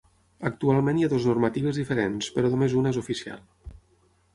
Actualment 0.49 1.01
hi 1.01 1.05
ha 1.07 1.11
dues 1.11 1.29
normatives 1.33 1.79
diferents, 1.83 2.33
però 2.39 2.55
només 2.57 2.79
una 2.85 2.95
és 2.97 3.03
oficial. 3.07 3.51